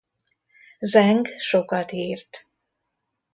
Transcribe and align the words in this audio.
Zeng 0.79 1.27
sokat 1.37 1.91
írt. 1.91 2.45